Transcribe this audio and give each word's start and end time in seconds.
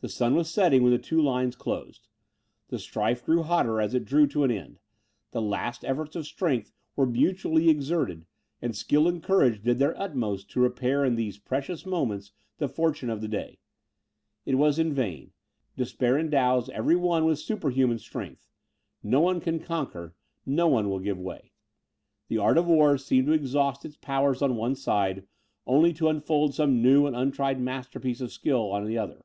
The 0.00 0.10
sun 0.10 0.36
was 0.36 0.48
setting 0.48 0.84
when 0.84 0.92
the 0.92 0.98
two 0.98 1.20
lines 1.20 1.56
closed. 1.56 2.06
The 2.68 2.78
strife 2.78 3.24
grew 3.24 3.42
hotter 3.42 3.80
as 3.80 3.92
it 3.92 4.04
drew 4.04 4.28
to 4.28 4.44
an 4.44 4.52
end; 4.52 4.78
the 5.32 5.42
last 5.42 5.84
efforts 5.84 6.14
of 6.14 6.28
strength 6.28 6.70
were 6.94 7.06
mutually 7.06 7.68
exerted, 7.68 8.24
and 8.62 8.76
skill 8.76 9.08
and 9.08 9.20
courage 9.20 9.64
did 9.64 9.80
their 9.80 10.00
utmost 10.00 10.48
to 10.50 10.60
repair 10.60 11.04
in 11.04 11.16
these 11.16 11.38
precious 11.40 11.84
moments 11.84 12.30
the 12.58 12.68
fortune 12.68 13.10
of 13.10 13.20
the 13.20 13.26
day. 13.26 13.58
It 14.44 14.54
was 14.54 14.78
in 14.78 14.92
vain; 14.94 15.32
despair 15.76 16.16
endows 16.16 16.68
every 16.68 16.94
one 16.94 17.24
with 17.24 17.40
superhuman 17.40 17.98
strength; 17.98 18.46
no 19.02 19.18
one 19.20 19.40
can 19.40 19.58
conquer, 19.58 20.14
no 20.44 20.68
one 20.68 20.88
will 20.88 21.00
give 21.00 21.18
way. 21.18 21.50
The 22.28 22.38
art 22.38 22.58
of 22.58 22.68
war 22.68 22.96
seemed 22.96 23.26
to 23.26 23.32
exhaust 23.32 23.84
its 23.84 23.96
powers 23.96 24.40
on 24.40 24.54
one 24.54 24.76
side, 24.76 25.26
only 25.66 25.92
to 25.94 26.08
unfold 26.08 26.54
some 26.54 26.80
new 26.80 27.06
and 27.08 27.16
untried 27.16 27.60
masterpiece 27.60 28.20
of 28.20 28.30
skill 28.30 28.70
on 28.70 28.84
the 28.84 28.96
other. 28.98 29.24